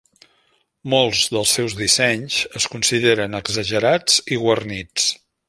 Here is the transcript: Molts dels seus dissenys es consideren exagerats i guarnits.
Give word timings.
Molts 0.93 1.19
dels 1.35 1.51
seus 1.57 1.75
dissenys 1.81 2.39
es 2.61 2.67
consideren 2.77 3.41
exagerats 3.43 4.19
i 4.37 4.41
guarnits. 4.47 5.07